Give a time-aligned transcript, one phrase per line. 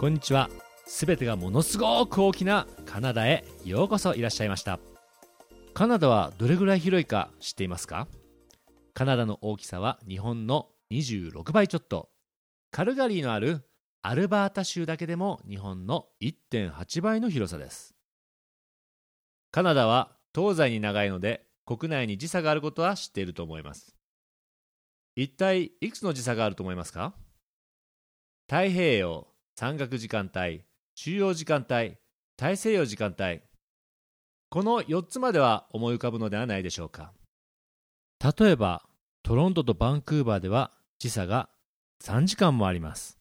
[0.00, 0.48] こんにちは。
[0.86, 4.80] すべてがものすごく大きなカナダへようこそいらっしゃいました。
[5.74, 8.08] カナダはどれぐらい広いか知っていますか？
[8.94, 12.08] カナダの大きさは日本の26倍ちょっと。
[12.70, 13.68] カルガリーのある
[14.00, 17.94] アルバータ州だけでも日本の1.8倍の広さです。
[19.50, 23.94] カナダは東西に長いので国内に時差があることは知っていると思います。
[25.14, 27.12] 一体いくつの時差があると思いますか？
[28.48, 29.26] 太平洋
[29.60, 30.62] 山岳時間帯
[30.94, 31.98] 中央時間帯
[32.38, 33.42] 大西洋時間帯。
[34.48, 37.12] この4つまでは思い浮かぶのではないでしょうか。
[38.38, 38.82] 例えば
[39.22, 41.50] トロントとバンクーバーでは時差が
[42.02, 43.18] 3時間もあります。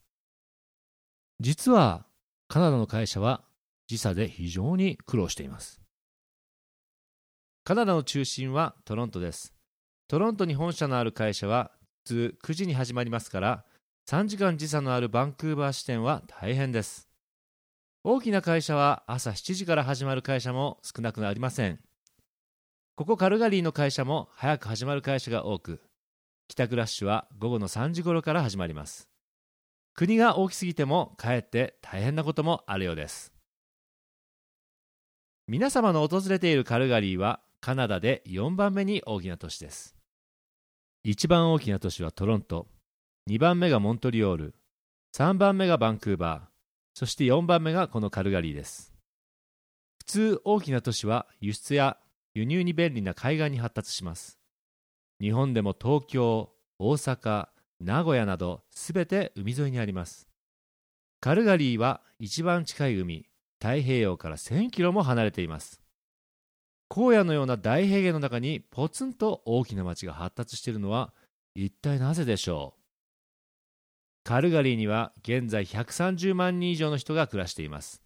[1.41, 2.05] 実は
[2.47, 3.43] カナダの会社は
[3.87, 5.81] 時差で非常に苦労しています。
[7.65, 9.53] カナダの中心はトロントです。
[10.07, 11.71] トロントに本社のある会社は
[12.05, 13.65] 普通9時に始まりますから
[14.07, 17.09] 3時間時差のあるバンクーバー支店は大変です。
[18.03, 21.79] 大きな会社は朝7時から始まる会社も少なくありません。
[22.95, 25.81] ここカルガリーの会社も早く始まる会社が多く
[26.49, 29.07] 帰宅ラッシュは午後の3時頃から始まります。
[29.93, 33.31] 国が大きすぎてもかえって大変なこともあるようです。
[35.47, 39.95] 皆様の訪れているカルガリーはカナダで4番目に大きな都市です。
[41.03, 42.67] 一番大きな都市はトロント。
[43.29, 44.55] 2番目がモントリオール
[45.15, 46.41] 3番目がバンクーバー
[46.95, 48.91] そして4番目がこのカルガリーです。
[49.99, 51.97] 普通大きな都市は輸出や
[52.33, 54.39] 輸入に便利な海岸に発達します。
[55.21, 60.27] 日本でも東京大阪名古屋などすべて海沿いにあります。
[61.21, 63.27] カルガリーは一番近い海
[63.59, 65.83] 太平洋から1000キロも離れています。
[66.89, 71.13] 荒野のような大平原の中にポツンと大きな町が発達しているのは
[71.53, 72.78] 一体なぜでしょう？
[74.23, 78.03] カルガリーには現在130万人以上の人が暮らしています。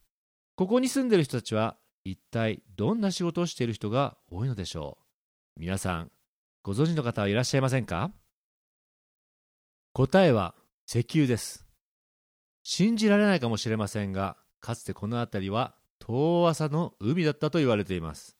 [0.55, 4.97] ここに住んでいる人たちは一体どんな仕事をしている人が多いのでしょ
[5.57, 5.59] う。
[5.59, 6.11] 皆さん
[6.61, 8.11] ご存知の方はいらっしゃいませんか？
[9.93, 10.55] 答えは
[10.87, 11.65] 石油です。
[12.63, 18.37] 信じられないかもしれませんがかつてこの辺りは遠浅の海だったと言われています。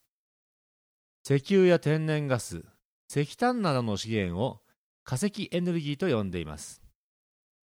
[1.26, 2.66] 石油や天然ガス
[3.10, 4.62] 石炭などの資源を
[5.04, 6.83] 化石エネルギーと呼んでいます。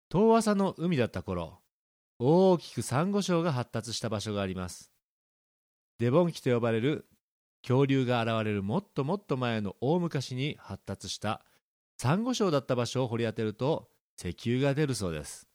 [0.09, 1.59] 遠浅の海だった頃
[2.19, 4.93] 大きくサンゴ礁が発達した場所があります。
[5.99, 7.07] デボン紀と呼ばれる
[7.63, 11.43] 恐竜が現れるもっともっと前の大昔に発達した
[11.99, 15.49] サンゴ礁だった場所を掘り当てると石油が出るそうです。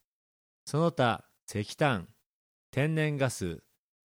[0.66, 2.10] その他石炭
[2.72, 3.64] 天然ガス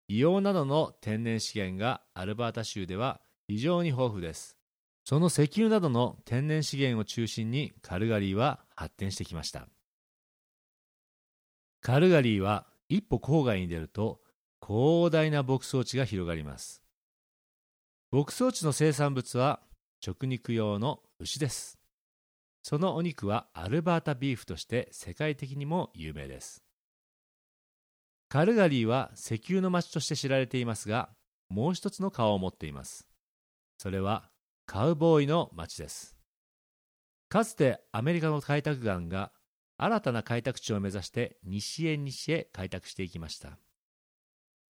[0.08, 4.56] 硫黄などの天然資源がアルバータ州では非常に豊富です。
[5.04, 9.68] その石油などの天然資源を中心にカルガリーは発展してきました。
[11.86, 14.18] カルガリーは一歩郊外に出ると
[14.60, 16.82] 広大な牧草地が広がります。
[18.10, 19.60] 牧草地の生産物は
[20.00, 21.78] 食肉用の牛です。
[22.64, 26.64] そのお肉はアルバータビーフとして世界的にも有名です。
[28.28, 31.10] カルガリーは石油の町として知られていますが
[31.48, 33.06] もう一つの顔を持っています。
[33.78, 34.28] それは
[34.66, 36.16] カウボーイの町です。
[37.28, 39.30] かつてアメリカの開拓団が
[39.78, 43.58] 新たな開拓地を目指して西へ西へ開拓していきました。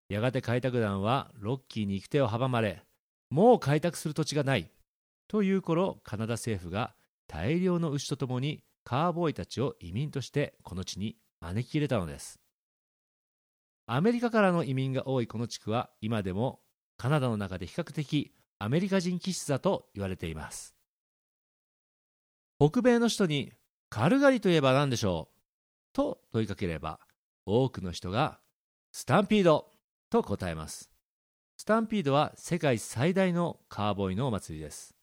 [0.09, 2.83] やがて開拓団はロッキーに行く手を阻まれ
[3.31, 4.71] もう開拓する土地がない
[5.27, 6.95] という頃カナダ政府が
[7.27, 12.39] 大量の牛とともにカーボーイたちを移民としてこの地に招き入れたのです。
[13.87, 16.61] アメリカからの移民が多いこの地区は今でも
[16.99, 20.77] カナダの中で比較的アメリカ人気質だと言われています。
[22.61, 23.53] 北米の人に
[23.95, 25.37] カルガリといえば何でしょう？
[25.93, 26.99] と問いかければ
[27.45, 28.39] 多くの人が
[28.91, 29.67] スタンピード
[30.09, 30.91] と答えます
[31.59, 34.97] スタンピードは世界最大のカーボーイのお祭りです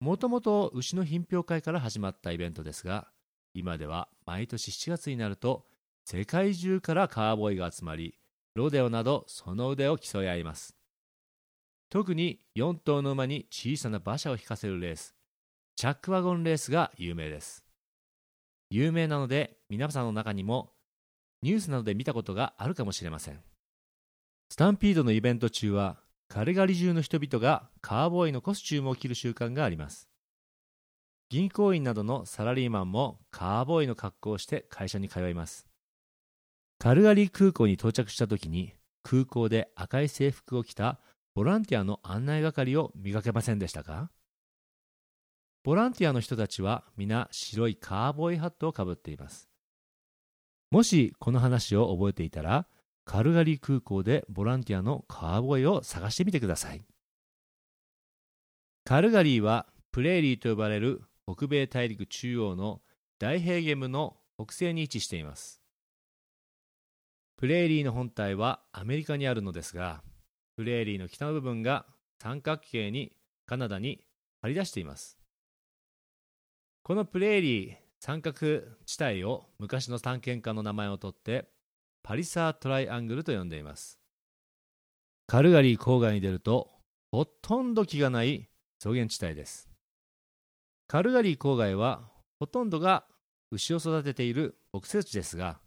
[0.00, 3.06] もともと牛の品評会から始まったイベントですが、
[3.54, 5.64] 今では毎年7月になると、
[6.04, 8.18] 世界中からカーボーイが集まり、
[8.54, 10.76] ロデオなどその腕を競い合います。
[11.88, 15.14] 特に4頭の馬に小さな馬車を引かせるレース、
[15.76, 17.65] チャックワゴンレースが有名です。
[18.76, 20.74] 有名なので皆さんの中にも
[21.40, 23.40] ニュースなどで見たことがあるかもしれません。
[24.50, 25.96] スタンピードのイベント中は
[26.28, 30.10] カルガリ中の人々がカーボーイのコスチュームを着る習慣があります。
[31.30, 35.66] 銀行員などのサラリーマンもカーボーイの格好をして会社に通います。
[36.78, 41.00] カルガリー空港に到着した時に空港で赤い制服を着た
[41.34, 44.10] ボランティアの案内係を見かけませんでしたか？
[45.66, 49.48] ボランティアの人たちは皆白いカーボーイハットをかぶっています。
[50.70, 52.68] もしこの話を覚えていたら
[53.04, 56.84] カルガリー空港でボランティアのカーボーイを探してみてください。
[58.84, 62.80] カルガリーはプレーリーと呼ばれる北米大陸中央の
[63.18, 65.60] 大平原部の北西に位置しています。
[67.38, 70.04] プレーリーの本体はアメリカにあるのですが
[70.56, 71.86] プレーリーの北の部分が
[72.22, 73.16] 三角形に
[73.46, 74.04] カナダに
[74.42, 75.18] 張り出しています。
[76.86, 81.48] このプレーリー三角地帯を昔の探検家の名前を取って
[82.04, 83.98] パリサートライアングルと呼んでいます。
[85.26, 86.68] カルガリー郊外に出ると
[87.10, 88.48] ほとんど木がない
[88.78, 89.68] 草原地帯です。
[90.86, 92.02] カルガリー郊外は
[92.38, 93.04] ほとんどが
[93.50, 95.58] 牛を育てている牧草地ですが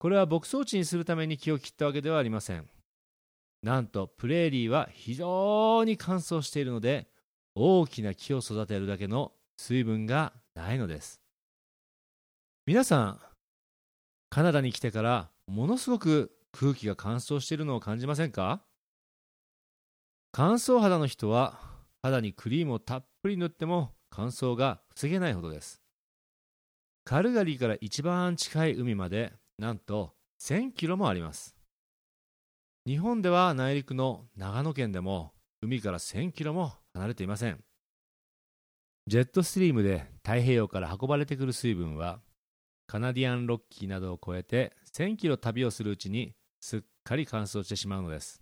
[0.00, 2.68] これは牧草地にするために木を切ったわけではありません。
[3.62, 7.06] なんとプレーリーは非常に乾燥しているので
[7.54, 11.20] 大きな木を育てるだけの水分がないのです。
[12.66, 13.20] 皆さん
[14.30, 18.62] カナダに来てからものすごく空気が乾燥しているのを感じませんか？
[20.32, 21.58] 乾燥肌の人は
[22.02, 25.82] 肌にクリームをたっぷり塗っても乾燥が防げないほどです。
[27.04, 31.56] カルガリーから一番近い海までなんと1000キロもあります。
[32.86, 37.62] 日本では内陸の長野県でも海から1000キロも離れていません。
[39.08, 42.20] ジェットストリームで太平洋から運ばれてくる水分は
[42.86, 48.40] カナディアンロッキーなどを越えて1000キロ旅をするうちにすっかり乾燥してしまうのです。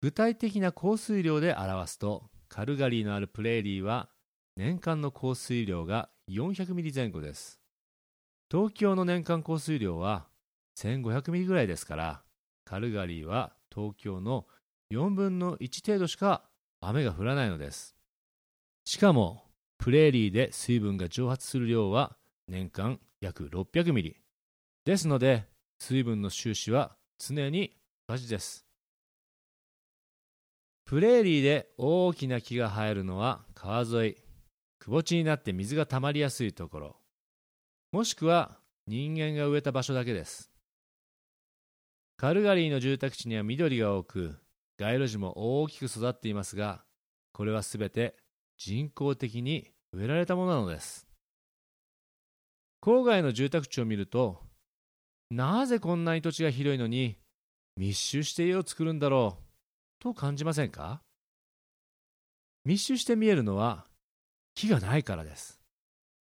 [0.00, 4.08] 具体的な降水量で表すとカルガリーのあるプレーリーは
[4.56, 7.60] 年間の降水量が400ミリ前後です。
[8.50, 10.28] 東京の年間降水量は
[10.78, 12.22] 1500ミリぐらいですから
[12.64, 14.46] カルガリーは東京の
[14.90, 16.44] 4分の1程度しか
[16.80, 17.99] 雨が降らないのです。
[18.84, 19.44] しかも
[19.78, 22.16] プレーリーで水分が蒸発する量は
[22.48, 24.16] 年間約600ミリ。
[24.84, 25.46] ですので
[25.78, 27.76] 水分の収支は常に
[28.08, 28.66] 同じです。
[30.84, 34.16] プレーリーで大きな木が生えるのは川沿い。
[34.80, 36.96] 窪地になって水が溜まりやすいところ。
[37.92, 40.50] もしくは人間が植えた場所だけです。
[42.16, 44.36] カルガリーの住宅地には緑が多く
[44.78, 46.82] 街路樹も大きく育っていますが
[47.32, 48.14] これはすべて
[48.62, 51.08] 人工的に植えられたものなのです。
[52.82, 54.42] 郊外の住宅地を見ると
[55.30, 57.16] なぜこんなに土地が広いのに
[57.78, 61.00] 密集して家を作るんだろうと感じませんか？
[62.66, 63.86] 密集して見えるのは
[64.54, 65.58] 木がないからです。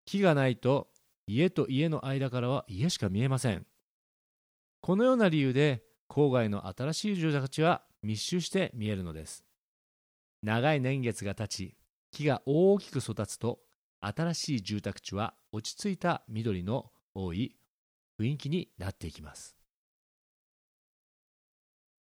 [0.06, 0.88] 木がないと
[1.28, 3.66] 家と家の間からは家しか見えません。
[4.80, 9.44] このような理由で郊外の新しい住宅地は密集して見えるのです。
[10.42, 11.76] 長い年月が経ち
[12.12, 13.60] 木が大きく育つと
[14.02, 17.56] 新しい住宅地は落ち着いた緑の多い
[18.20, 19.56] 雰囲気になっていきます。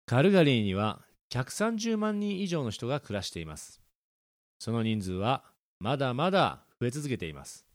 [0.07, 3.81] カルガリーには130万人以上の人が暮らしています。
[4.59, 5.45] その人数は
[5.81, 7.67] まだまだ増え続けています。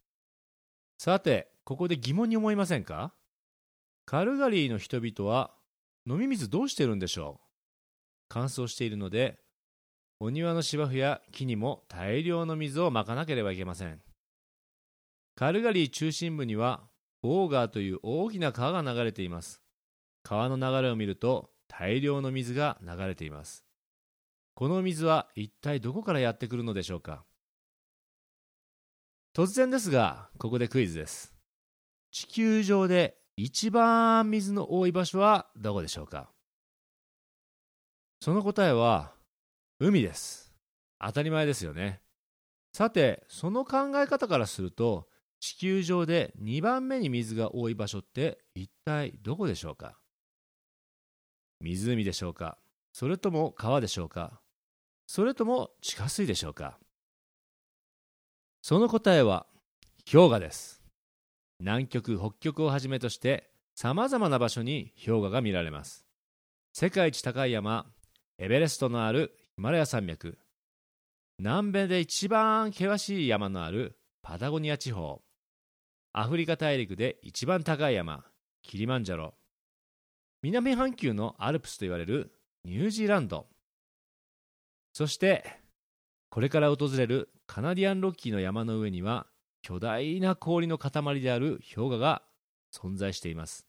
[0.98, 3.12] さてここで疑問に思いませんか？
[4.06, 5.52] カルガリーの人々は
[6.08, 7.46] 飲み水どうしてるんでしょう？
[8.28, 9.38] 乾燥しているので
[10.24, 14.00] お庭の芝生や木にも大量の水をまかなければいけません。
[15.34, 16.84] カルガリー中心部には
[17.22, 19.60] ボーガーという大きな川が流れています。
[20.22, 23.64] 川の流れを見ると大量の水が流れています。
[24.54, 27.24] この水は一体どこからやってくるのでしょうか。
[29.34, 31.34] 突然ですがここでクイズです。
[32.12, 36.30] 地球上で一番水の多い場所はどこでしょうか。
[38.20, 39.20] その答えは
[39.84, 40.54] 海です。
[41.00, 42.00] 当たり前ですよね。
[42.72, 45.08] さてその考え方からすると
[45.40, 49.98] 地球上で2番目に水が多い場所って一体どこでしょうか？
[51.60, 52.58] 湖でしょうか？
[52.92, 54.40] それとも川でしょうか？
[55.08, 56.78] それとも地下水でしょうか？
[58.62, 59.46] その答えは
[60.08, 60.80] 氷河です。
[61.58, 66.04] 南極北極をはじめとしてさまざまな場所に氷河が見られます。
[66.72, 67.86] 世界一高い山
[68.38, 70.38] エベレストのあるヒマラヤ山脈。
[71.38, 75.20] 南米で一番険しい山のあるパタゴニア地方。
[76.14, 78.24] アフリカ大陸で一番高い山
[78.62, 79.34] キリマンジャロ。
[80.42, 82.32] 南半球のアルプスと言われる
[82.64, 83.46] ニュージーランド。
[84.94, 85.44] そして
[86.30, 89.26] これから訪れるカナディアンロッキーの山の上には
[89.60, 92.22] 巨大な氷の塊である氷河が
[92.74, 93.66] 存在しています。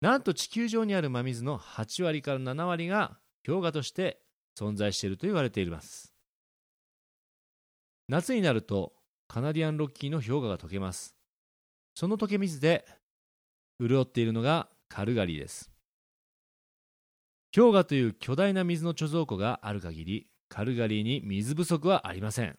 [0.00, 4.22] なんと地球上にある真水の8割から7割が氷河として
[4.58, 6.12] 存在していると言われています。
[8.08, 8.92] 夏になると
[9.28, 11.14] カナディアンロッキーの氷河が溶けます。
[11.94, 12.86] その溶け水で
[13.80, 15.70] 潤っているのがカルガリーです。
[17.54, 22.58] 氷河という巨大な水の貯蔵庫がある限りカルガリーに水不足はありません。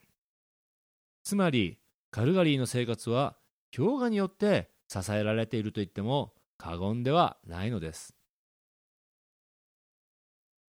[1.24, 1.78] つまり
[2.10, 3.36] カルガリーの生活は
[3.74, 8.17] 氷河によって支えられていると言っても過言ではないのです。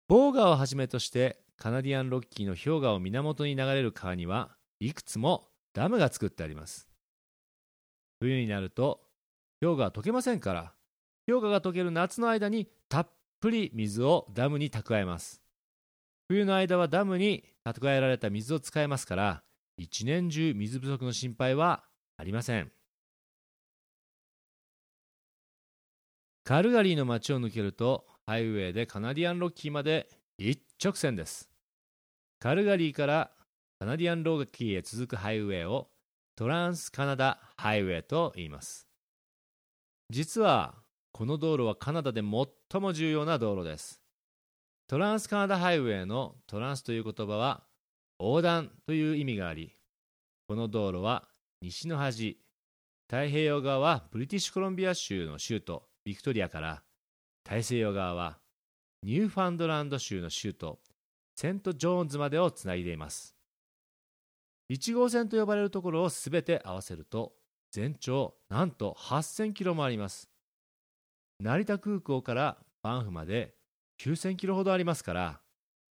[0.09, 6.89] ボーガーをはじめとしてカナディアンロッキーの氷河を源に流れる川にはいくつもダムが作ってあります。
[8.19, 9.03] 冬になると
[9.61, 10.73] 氷河は溶けませんから
[11.27, 13.09] 氷河が溶ける夏の間にたっ
[13.41, 15.43] ぷり水をダムに蓄えます。
[16.29, 19.43] 冬の間はダムに蓄えられた水を使えますから
[19.77, 21.85] 一年中水不足の心配は
[22.17, 22.73] ありません。
[26.45, 30.07] カルガリーの街を抜けるとハイウェイでカナディアンロッキーまで
[30.37, 31.49] 一直線です
[32.39, 33.31] カルガリーから
[33.79, 35.89] カナディアンロッキーへ続くハイウェイを
[36.37, 38.87] トランスカナダハイウェイと言います
[40.11, 40.75] 実は
[41.13, 44.01] この道路はカナダで最も重要な道路です。
[44.87, 47.65] トランスカナダハイウェイのトランスという言葉は
[48.21, 49.75] 横断という意味があり、
[50.47, 51.25] この道路は
[51.61, 52.39] 西の端、
[53.11, 56.83] 太平洋側はブリティッシュコロンビア州の州都ビクトリアから
[57.45, 58.39] 大西洋側は
[59.03, 60.81] ニューファンドランド州の州都
[61.35, 63.37] セント・ジョーンズまでをつないでいます。
[64.71, 67.33] 1号線と呼ばれるところをすべて合わせると
[67.71, 70.29] 全長なんと8000キロもあります。
[71.41, 73.55] 成田空港からバンフまで
[74.01, 75.41] 9000キロほどありますから、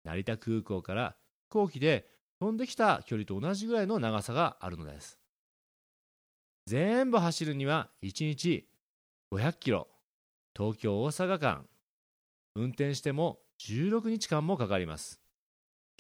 [0.05, 1.17] 成田空港から
[1.51, 2.09] 飛行機で
[2.41, 5.19] 飛んできた距離と同じぐらいの長さがあるのです。
[6.67, 8.69] 全部走るには1日
[9.33, 9.89] 500キロ、
[10.55, 11.67] 東京大阪間、
[12.55, 15.19] 運転しても16日間もかかります。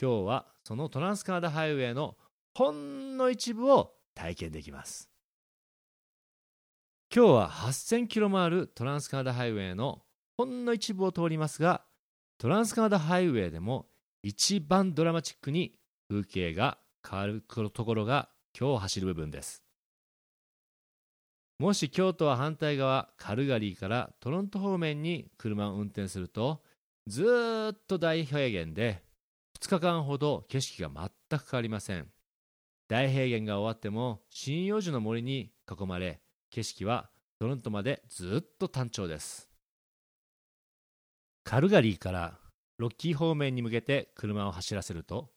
[0.01, 2.17] 今日はそのトランスカナダハイウェイの
[2.55, 5.09] ほんの一部を体験できます。
[7.15, 10.03] 今日は8000キロもあるトランスカナダハイウェイの
[10.37, 11.85] ほんの一部を通りますが、
[12.39, 13.87] トランスカナダハイウェイでも
[14.23, 15.79] 一番ドラマチックに
[16.11, 16.79] 風景が
[17.09, 18.29] 変わるところが
[18.59, 19.63] 今日走る部分です。
[21.59, 26.63] もし京都は反対側、カルガリーからトロント方面に車を運転すると、
[27.07, 27.25] ず
[27.73, 29.03] っと大平原で
[29.61, 30.91] 2日間ほど景色が
[31.31, 32.09] 全く変わりません。
[32.89, 37.09] 大平原が終わっても針葉樹の森に囲まれ、景色は
[37.43, 39.49] トロントまでずっと単調です
[41.43, 42.39] カルガリーから
[42.79, 45.31] ロッキー方面に向けて車を走らせると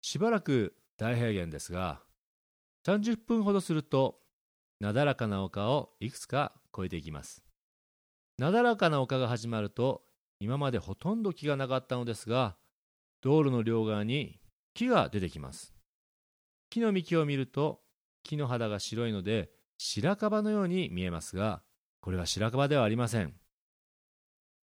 [0.00, 2.00] しばらく大平原ですが
[2.86, 4.20] 30分ほどすると
[4.84, 7.42] なだらかな丘をいくつか越えていきます
[8.38, 10.02] なだらかな丘が始まると
[10.38, 12.56] 今までほとんど木がなかったのですが
[13.22, 14.38] 道路の両側に
[14.74, 15.74] 木が出てきます
[16.68, 17.80] 木の幹を見ると
[18.22, 21.62] 木の肌が白いので白樺のように見えますが、
[22.00, 23.34] これは白樺ではありません。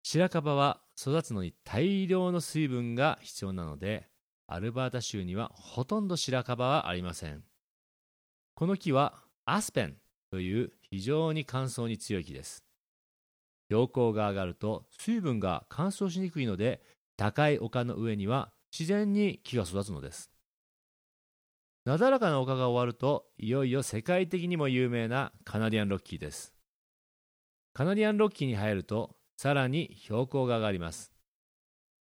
[0.02, 4.08] 白樺は育つのに大量の水分が必要なので、
[4.46, 7.44] アルバータ州にはほとんど白樺はありません。
[8.54, 9.96] この木はアスペン
[10.30, 12.64] という非常に乾燥に強い木です。
[13.68, 16.82] 標高が上がると水分が乾燥しにくいので、
[17.16, 20.30] 高い丘の上には自然に木が育つのです。
[21.86, 26.52] なだらかな丘が終わるといよいよ世界的にも有名なカナディアンロッキーです
[27.72, 31.12] カナディアンロッキーに入るとさらに標高が上がります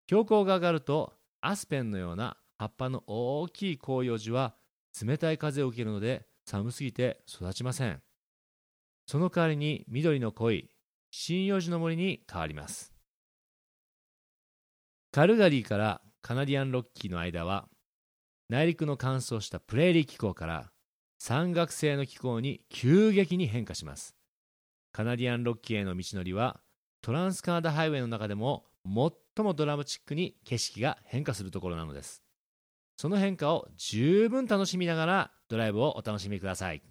[0.08, 4.54] 標高が上がるとアスペンのような葉っぱの大きい広葉樹は
[5.00, 8.02] 冷たい風を受けるので寒すぎて育ちません
[9.10, 10.68] その代わりに緑の濃い
[11.10, 12.92] 針葉樹の森に変わります。
[15.12, 17.70] カルガリーからカナディアンロッキーの間は
[18.50, 20.70] 内陸の乾燥したプレーリー気候から
[21.18, 24.14] 山岳性の気候に急激に変化します。
[24.92, 26.60] カナディアンロッキーへの道のりは
[27.00, 32.22] トランスカナダハイウェイの中でも最もドラマチックに景色が変化するところなのです。
[32.98, 36.82] その変化を十分楽しみながらドライブをお楽しみください。